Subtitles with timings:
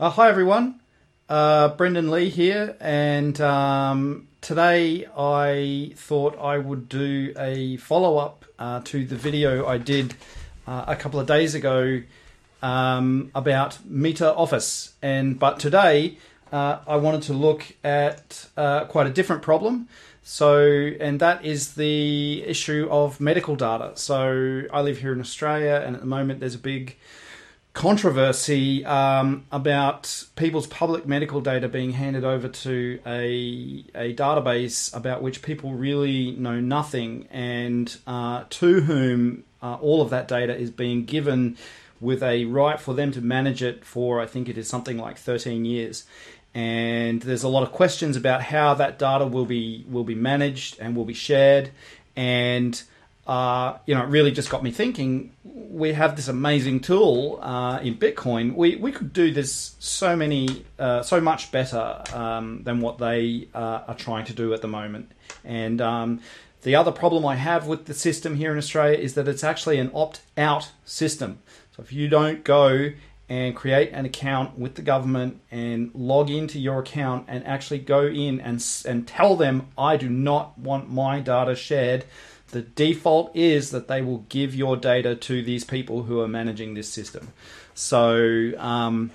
[0.00, 0.80] Uh, hi everyone,
[1.28, 8.46] uh, Brendan Lee here, and um, today I thought I would do a follow up
[8.58, 10.14] uh, to the video I did
[10.66, 12.00] uh, a couple of days ago
[12.62, 16.16] um, about Meter Office, and but today
[16.50, 19.86] uh, I wanted to look at uh, quite a different problem.
[20.22, 20.62] So,
[20.98, 23.92] and that is the issue of medical data.
[23.96, 26.96] So, I live here in Australia, and at the moment there's a big
[27.72, 35.22] controversy um, about people's public medical data being handed over to a, a database about
[35.22, 40.70] which people really know nothing and uh, to whom uh, all of that data is
[40.70, 41.56] being given
[42.00, 45.18] with a right for them to manage it for, I think it is something like
[45.18, 46.04] 13 years.
[46.54, 50.80] And there's a lot of questions about how that data will be will be managed
[50.80, 51.70] and will be shared.
[52.16, 52.82] And
[53.30, 55.32] uh, you know, it really just got me thinking.
[55.44, 58.56] We have this amazing tool uh, in Bitcoin.
[58.56, 63.46] We we could do this so many, uh, so much better um, than what they
[63.54, 65.12] uh, are trying to do at the moment.
[65.44, 66.20] And um,
[66.62, 69.78] the other problem I have with the system here in Australia is that it's actually
[69.78, 71.38] an opt-out system.
[71.76, 72.90] So if you don't go
[73.28, 78.08] and create an account with the government and log into your account and actually go
[78.08, 82.04] in and and tell them I do not want my data shared
[82.50, 86.74] the default is that they will give your data to these people who are managing
[86.74, 87.32] this system.
[87.74, 89.10] So, um,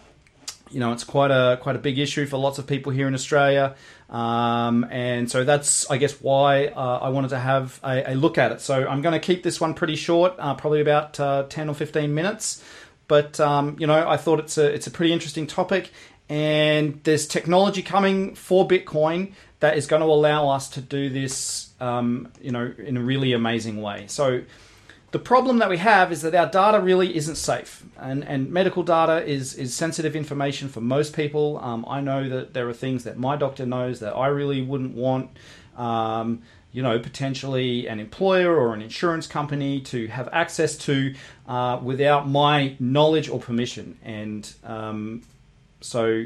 [0.72, 3.14] you know, it's quite a quite a big issue for lots of people here in
[3.14, 3.76] Australia,
[4.10, 8.38] um, and so that's I guess why uh, I wanted to have a, a, look
[8.38, 8.62] at it.
[8.62, 11.76] So I'm going to keep this one pretty short, uh, probably about uh, ten or
[11.76, 12.64] fifteen minutes.
[13.08, 15.92] But um, you know, I thought it's a it's a pretty interesting topic,
[16.30, 21.70] and there's technology coming for Bitcoin that is going to allow us to do this,
[21.80, 24.06] um, you know, in a really amazing way.
[24.08, 24.42] So
[25.12, 28.84] the problem that we have is that our data really isn't safe, and, and medical
[28.84, 31.58] data is is sensitive information for most people.
[31.60, 34.94] Um, I know that there are things that my doctor knows that I really wouldn't
[34.94, 35.30] want.
[35.78, 36.42] Um,
[36.74, 41.16] you know, potentially an employer or an insurance company to have access to
[41.48, 43.98] uh, without my knowledge or permission.
[44.04, 45.22] And um,
[45.80, 46.26] so,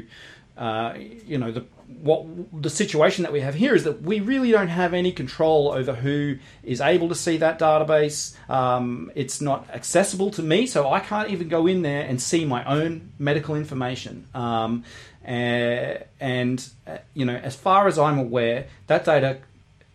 [0.56, 1.64] uh, you know, the
[2.02, 2.24] what
[2.62, 5.92] the situation that we have here is that we really don't have any control over
[5.92, 8.36] who is able to see that database.
[8.48, 12.44] Um, it's not accessible to me, so I can't even go in there and see
[12.44, 14.26] my own medical information.
[14.34, 14.84] Um,
[15.24, 19.38] and, and uh, you know, as far as I'm aware, that data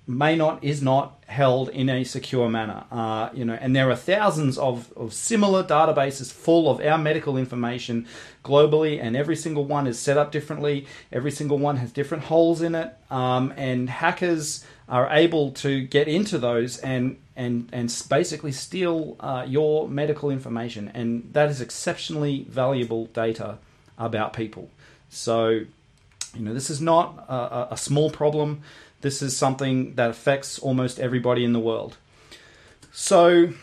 [0.07, 2.83] may not is not held in a secure manner.
[2.91, 7.37] Uh, you know, and there are thousands of, of similar databases full of our medical
[7.37, 8.05] information
[8.43, 10.85] globally, and every single one is set up differently.
[11.11, 16.07] Every single one has different holes in it, um, and hackers are able to get
[16.07, 22.45] into those and and and basically steal uh, your medical information, and that is exceptionally
[22.47, 23.57] valuable data
[23.97, 24.69] about people.
[25.09, 28.61] So, you know, this is not a, a small problem.
[29.05, 31.95] This is something that affects almost everybody in the world.
[32.91, 33.53] So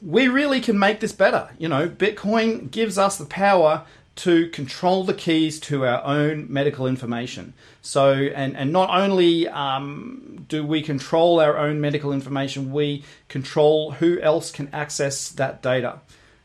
[0.00, 1.50] we really can make this better.
[1.58, 3.82] You know, Bitcoin gives us the power
[4.16, 7.52] to control the keys to our own medical information.
[7.82, 13.90] So, and, and not only um, do we control our own medical information, we control
[13.90, 16.00] who else can access that data.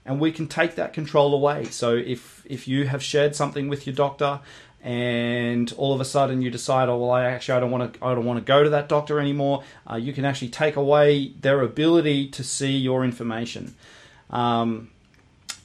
[0.05, 1.63] And we can take that control away.
[1.65, 4.41] So, if, if you have shared something with your doctor
[4.85, 8.05] and all of a sudden you decide, oh well, I actually I don't want to
[8.05, 9.63] I don't want to go to that doctor anymore.
[9.89, 13.73] Uh, you can actually take away their ability to see your information.
[14.29, 14.91] Um,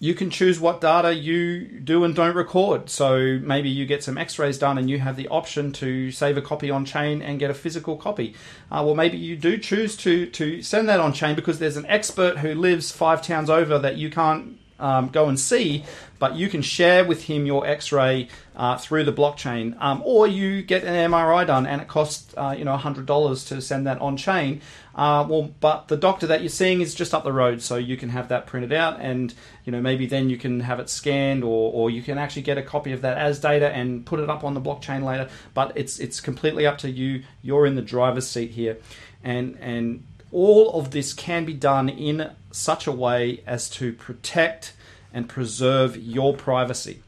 [0.02, 2.88] you can choose what data you do and don't record.
[2.88, 6.42] So maybe you get some X-rays done and you have the option to save a
[6.42, 8.34] copy on chain and get a physical copy.
[8.72, 11.84] Uh, well, maybe you do choose to to send that on chain because there's an
[11.86, 15.84] expert who lives five towns over that you can't um, go and see,
[16.18, 20.62] but you can share with him your X-ray uh, through the blockchain, um, or you
[20.62, 24.00] get an MRI done and it costs uh, you know hundred dollars to send that
[24.00, 24.60] on chain.
[24.94, 27.96] Uh, well, but the doctor that you're seeing is just up the road, so you
[27.96, 29.32] can have that printed out, and
[29.64, 32.58] you know maybe then you can have it scanned, or, or you can actually get
[32.58, 35.28] a copy of that as data and put it up on the blockchain later.
[35.54, 37.22] But it's it's completely up to you.
[37.42, 38.78] You're in the driver's seat here,
[39.22, 44.72] and and all of this can be done in such a way as to protect
[45.12, 47.02] and preserve your privacy.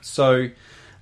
[0.00, 0.50] So,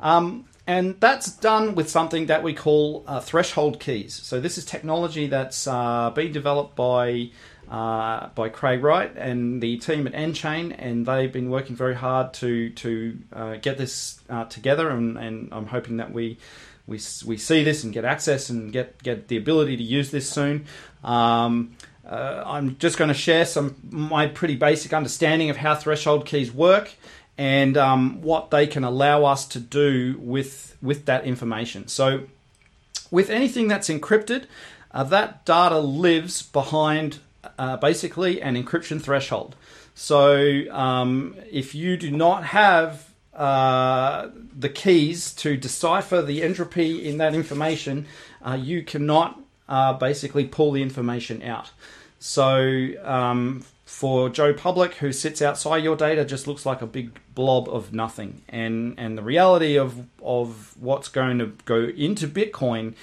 [0.00, 4.14] um, and that's done with something that we call uh, threshold keys.
[4.14, 7.30] So this is technology that's uh, been developed by
[7.70, 12.34] uh, by Craig Wright and the team at nChain, and they've been working very hard
[12.34, 14.90] to to uh, get this uh, together.
[14.90, 16.38] And, and, I'm hoping that we
[16.86, 20.28] we we see this and get access and get get the ability to use this
[20.28, 20.66] soon.
[21.04, 21.76] Um,
[22.10, 26.52] uh, I'm just going to share some my pretty basic understanding of how threshold keys
[26.52, 26.92] work,
[27.38, 31.86] and um, what they can allow us to do with with that information.
[31.86, 32.24] So,
[33.10, 34.46] with anything that's encrypted,
[34.90, 37.20] uh, that data lives behind
[37.58, 39.54] uh, basically an encryption threshold.
[39.94, 47.18] So, um, if you do not have uh, the keys to decipher the entropy in
[47.18, 48.06] that information,
[48.42, 51.70] uh, you cannot uh, basically pull the information out.
[52.20, 57.18] So, um, for Joe Public, who sits outside your data, just looks like a big
[57.34, 58.42] blob of nothing.
[58.48, 62.94] And and the reality of of what's going to go into Bitcoin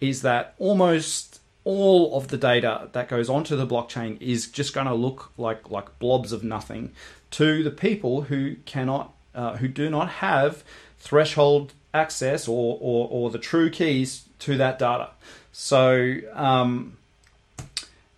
[0.00, 4.86] is that almost all of the data that goes onto the blockchain is just going
[4.86, 6.92] to look like like blobs of nothing
[7.30, 10.64] to the people who cannot uh, who do not have
[10.98, 15.10] threshold access or, or, or the true keys to that data.
[15.52, 16.96] So um,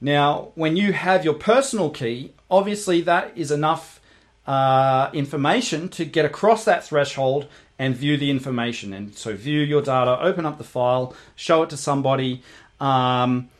[0.06, 4.00] now, when you have your personal key, obviously that is enough
[4.46, 8.92] uh, information to get across that threshold and view the information.
[8.92, 12.42] And so, view your data, open up the file, show it to somebody.
[12.78, 13.50] Um,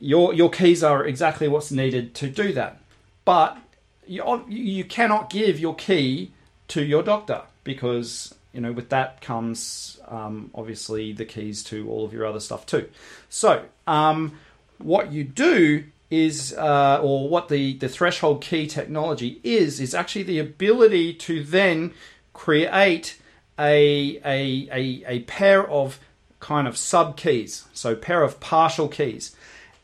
[0.00, 2.80] your your keys are exactly what's needed to do that.
[3.24, 3.56] But
[4.04, 6.32] you, you cannot give your key
[6.68, 12.04] to your doctor because you know with that comes um, obviously the keys to all
[12.04, 12.88] of your other stuff too.
[13.28, 14.36] So um,
[14.84, 20.22] what you do is, uh, or what the, the threshold key technology is, is actually
[20.22, 21.92] the ability to then
[22.32, 23.18] create
[23.58, 25.98] a, a, a, a pair of
[26.40, 29.34] kind of sub keys, so pair of partial keys.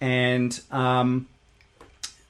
[0.01, 1.29] And um,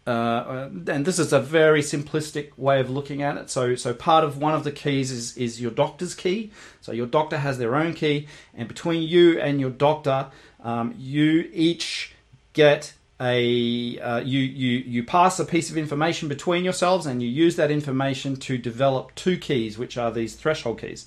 [0.06, 3.50] uh, and this is a very simplistic way of looking at it.
[3.50, 6.50] So, so part of one of the keys is is your doctor's key.
[6.80, 10.26] So your doctor has their own key, and between you and your doctor,
[10.64, 12.14] um, you each
[12.52, 17.28] get a uh, you you you pass a piece of information between yourselves, and you
[17.28, 21.06] use that information to develop two keys, which are these threshold keys.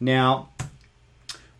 [0.00, 0.48] Now,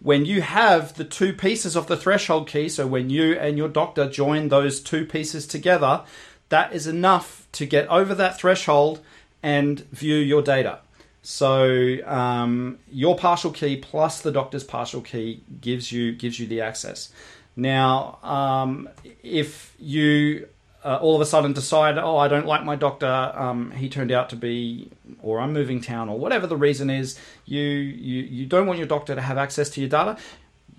[0.01, 3.69] when you have the two pieces of the threshold key, so when you and your
[3.69, 6.03] doctor join those two pieces together,
[6.49, 9.01] that is enough to get over that threshold
[9.43, 10.81] and view your data.
[11.23, 16.63] So um, your partial key plus the doctor's partial key gives you gives you the
[16.63, 17.13] access.
[17.57, 18.89] Now, um,
[19.23, 20.49] if you
[20.85, 24.11] uh, all of a sudden decide, oh, I don't like my doctor, um, he turned
[24.11, 24.91] out to be,
[25.23, 28.89] or I'm moving town, or whatever the reason is, you, you, you don't want your
[28.89, 30.17] doctor to have access to your data,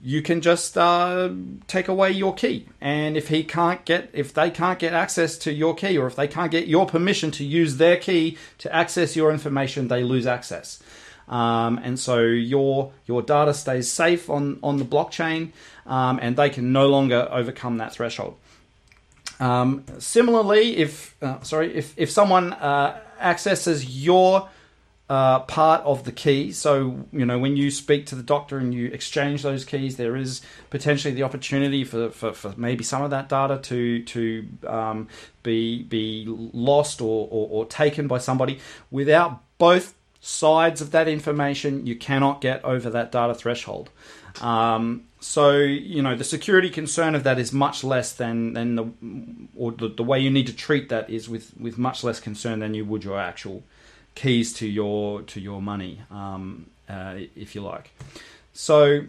[0.02, 1.30] you can just uh,
[1.68, 2.68] take away your key.
[2.82, 6.18] And if he can't get, if they can't get access to your key, or if
[6.18, 10.28] they can't get your permission to use their key to access your information, they lose
[10.28, 10.84] access.
[11.28, 15.52] Um, and so your your data stays safe on on the blockchain,
[15.86, 18.36] um, and they can no longer overcome that threshold.
[19.40, 24.50] Um, similarly, if uh, sorry, if if someone uh, accesses your
[25.10, 26.52] uh, part of the key.
[26.52, 30.16] So, you know, when you speak to the doctor and you exchange those keys, there
[30.16, 35.08] is potentially the opportunity for, for, for maybe some of that data to to um,
[35.44, 38.60] be be lost or, or, or, taken by somebody.
[38.92, 39.94] Without both
[40.26, 43.90] sides of that information, you cannot get over that data threshold.
[44.40, 48.86] Um, so you know the security concern of that is much less than than the
[49.56, 52.60] or the, the way you need to treat that is with with much less concern
[52.60, 53.64] than you would your actual
[54.16, 57.92] keys to your to your money, um, uh, if you like.
[58.54, 59.02] So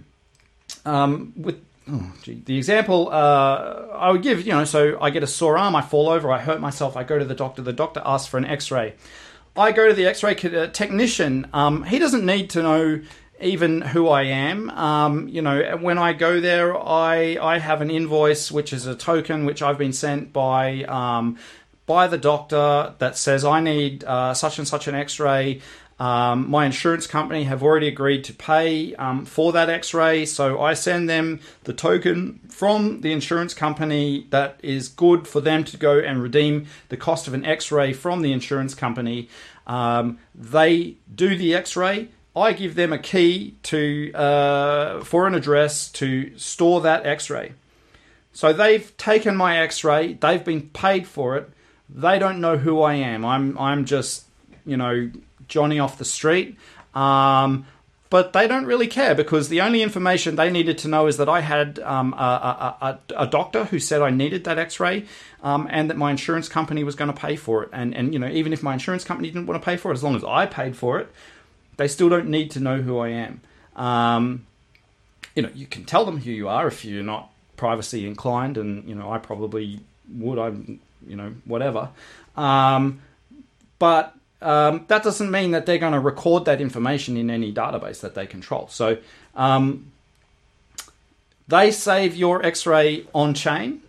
[0.84, 5.22] um, with oh, gee, the example uh, I would give, you know, so I get
[5.22, 7.62] a sore arm, I fall over, I hurt myself, I go to the doctor.
[7.62, 8.94] The doctor asks for an X-ray.
[9.56, 11.48] I go to the X-ray uh, technician.
[11.52, 13.00] Um, he doesn't need to know
[13.40, 14.70] even who I am.
[14.70, 18.94] Um, you know, when I go there, I I have an invoice, which is a
[18.94, 21.38] token which I've been sent by um,
[21.86, 25.60] by the doctor that says I need uh, such and such an X-ray.
[25.98, 30.74] Um, my insurance company have already agreed to pay um, for that X-ray, so I
[30.74, 35.98] send them the token from the insurance company that is good for them to go
[35.98, 39.28] and redeem the cost of an X-ray from the insurance company.
[39.68, 42.08] Um, they do the X-ray.
[42.36, 47.52] I give them a key to uh, for an address to store that X-ray.
[48.32, 50.14] So they've taken my X-ray.
[50.14, 51.50] They've been paid for it.
[51.88, 53.24] They don't know who I am.
[53.24, 54.24] I'm I'm just
[54.66, 55.12] you know
[55.48, 56.56] Johnny off the street.
[56.94, 57.66] Um,
[58.14, 61.28] but they don't really care because the only information they needed to know is that
[61.28, 65.06] I had um, a, a, a, doctor who said I needed that X-ray,
[65.42, 67.70] um, and that my insurance company was going to pay for it.
[67.72, 69.94] And and you know even if my insurance company didn't want to pay for it,
[69.94, 71.10] as long as I paid for it,
[71.76, 73.40] they still don't need to know who I am.
[73.74, 74.46] Um,
[75.34, 78.88] you know you can tell them who you are if you're not privacy inclined, and
[78.88, 79.80] you know I probably
[80.14, 80.38] would.
[80.38, 81.88] I'm you know whatever,
[82.36, 83.00] um,
[83.80, 88.00] but um, that doesn't mean that they're going to record that information in any database
[88.00, 88.68] that they control.
[88.68, 88.98] So
[89.34, 89.90] um,
[91.48, 93.80] they save your X-ray on chain.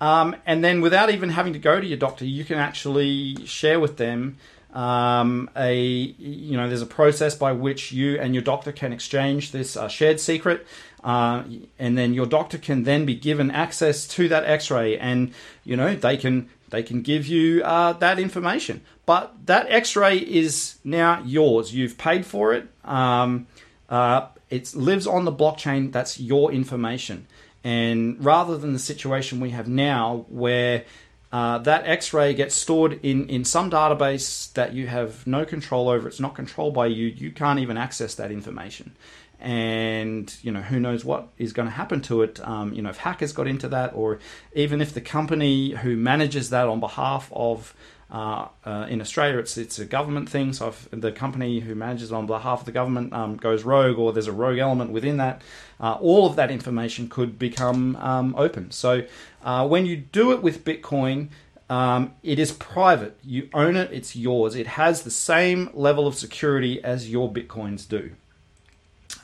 [0.00, 3.78] Um, and then, without even having to go to your doctor, you can actually share
[3.78, 4.36] with them
[4.72, 9.52] um, a you know there's a process by which you and your doctor can exchange
[9.52, 10.66] this uh, shared secret,
[11.04, 11.44] uh,
[11.78, 15.94] and then your doctor can then be given access to that X-ray, and you know
[15.94, 18.80] they can they can give you uh, that information.
[19.06, 21.72] But that X-ray is now yours.
[21.72, 22.66] You've paid for it.
[22.84, 23.46] Um,
[23.88, 25.92] uh, it lives on the blockchain.
[25.92, 27.26] That's your information.
[27.62, 30.84] And rather than the situation we have now, where
[31.32, 36.06] uh, that X-ray gets stored in, in some database that you have no control over.
[36.06, 37.06] It's not controlled by you.
[37.06, 38.94] You can't even access that information.
[39.40, 42.38] And you know who knows what is going to happen to it.
[42.46, 44.20] Um, you know if hackers got into that, or
[44.54, 47.74] even if the company who manages that on behalf of
[48.12, 50.52] uh, uh, in Australia, it's it's a government thing.
[50.52, 54.12] So if the company who manages on behalf of the government um, goes rogue, or
[54.12, 55.40] there's a rogue element within that,
[55.80, 58.70] uh, all of that information could become um, open.
[58.70, 59.06] So
[59.42, 61.28] uh, when you do it with Bitcoin,
[61.70, 63.18] um, it is private.
[63.24, 63.90] You own it.
[63.90, 64.56] It's yours.
[64.56, 68.10] It has the same level of security as your bitcoins do,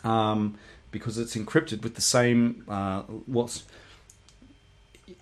[0.02, 0.54] um,
[0.90, 3.64] because it's encrypted with the same uh, what's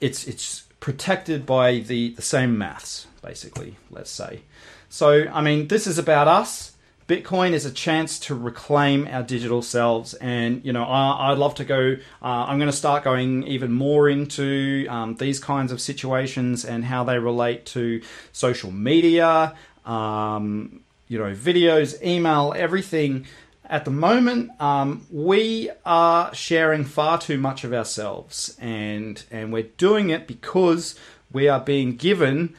[0.01, 4.41] it's it's protected by the the same maths basically, let's say.
[4.89, 6.73] So, I mean, this is about us.
[7.09, 11.55] Bitcoin is a chance to reclaim our digital selves, and you know I, would love
[11.57, 11.97] to go.
[12.21, 16.85] Uh, I'm going to start going even more into um, these kinds of situations and
[16.85, 18.03] how they relate to
[18.33, 19.55] social media,
[19.85, 23.27] um, you know, videos, email, everything.
[23.69, 29.71] At the moment, um, we are sharing far too much of ourselves, and and we're
[29.79, 30.99] doing it because
[31.33, 32.57] we are being given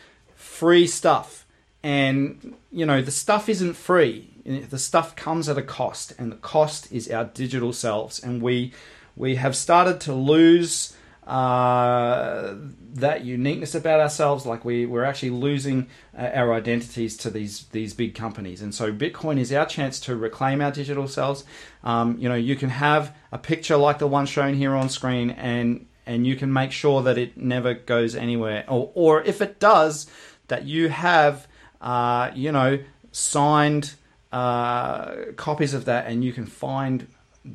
[0.59, 1.45] free stuff.
[1.83, 4.29] And, you know, the stuff isn't free.
[4.45, 8.19] The stuff comes at a cost, and the cost is our digital selves.
[8.19, 8.73] And we,
[9.15, 10.95] we have started to lose
[11.27, 12.55] uh,
[12.93, 14.45] that uniqueness about ourselves.
[14.45, 15.87] Like we, we're actually losing
[16.17, 18.61] uh, our identities to these these big companies.
[18.61, 21.43] And so Bitcoin is our chance to reclaim our digital selves.
[21.83, 25.31] Um, you know, you can have a picture like the one shown here on screen,
[25.31, 28.63] and and you can make sure that it never goes anywhere.
[28.69, 30.07] Or, or if it does,
[30.47, 31.47] that you have,
[31.81, 32.79] uh, you know,
[33.11, 33.93] signed
[34.31, 37.07] uh, copies of that, and you can find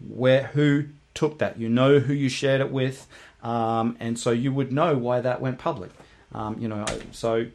[0.08, 0.84] where who
[1.14, 1.58] took that.
[1.58, 3.06] You know who you shared it with,
[3.42, 5.90] um, and so you would know why that went public.
[6.34, 7.46] Um, you know, so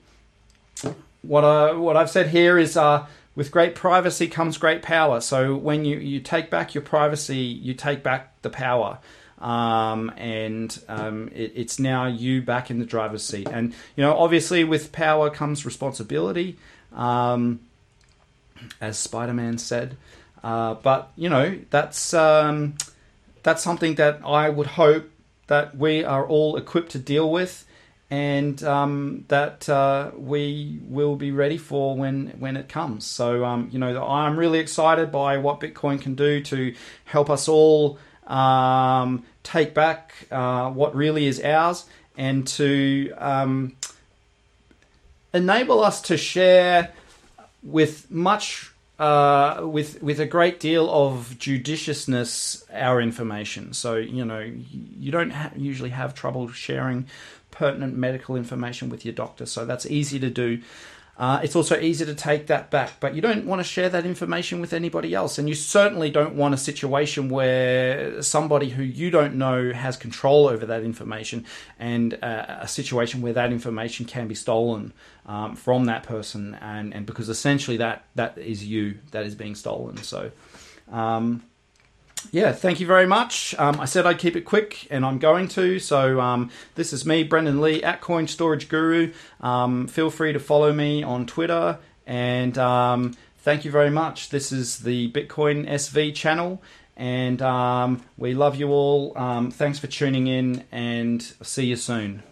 [1.22, 2.78] what I what I've said here is.
[2.78, 5.22] Uh, with great privacy comes great power.
[5.22, 8.98] So when you, you take back your privacy, you take back the power
[9.40, 13.48] um, and um, it, it's now you back in the driver's seat.
[13.48, 16.58] And you know, obviously, with power comes responsibility,
[16.94, 17.60] um,
[18.82, 19.98] as Spider-Man said.
[20.44, 22.76] Uh, but you know, that's um,
[23.44, 25.10] that's something that I would hope
[25.48, 27.64] that we are all equipped to deal with.
[28.10, 33.06] And um, that uh, we will be ready for when when it comes.
[33.06, 37.50] So um, you know, I'm really excited by what Bitcoin can do to help us
[37.50, 41.86] all um, take back uh, what really is ours,
[42.18, 43.76] and to um,
[45.34, 46.92] enable us to share
[47.64, 53.74] with much uh, with with a great deal of judiciousness our information.
[53.74, 57.08] So you know you don't ha- usually have trouble sharing
[57.52, 60.62] pertinent medical information with your doctor, so that's easy to do.
[61.18, 64.06] Uh, it's also easy to take that back, but you don't want to share that
[64.06, 65.40] information with anybody else.
[65.40, 70.48] And you certainly don't want a situation where somebody who you don't know has control
[70.48, 71.46] over that information
[71.80, 74.94] and uh, a situation where that information can be stolen
[75.26, 76.54] um, from that person.
[76.62, 79.98] And, and because essentially that, that is you that is being stolen.
[79.98, 80.32] So,
[80.92, 81.44] um,
[82.32, 83.56] yeah, thank you very much.
[83.58, 85.80] Um, I said I'd keep it quick, and I'm going to.
[85.80, 89.14] So um, this is me, Brendan Lee at Coin Storage Guru.
[89.42, 94.30] Um, feel free to follow me on Twitter, and um, thank you very much.
[94.30, 96.62] This is the Bitcoin SV channel,
[96.96, 99.18] and um, we love you all.
[99.18, 102.24] Um, thanks for tuning in, and see you soon.